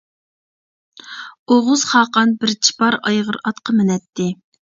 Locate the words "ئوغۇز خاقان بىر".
1.49-2.55